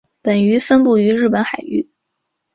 [0.23, 1.87] 本鱼分布于日本海域。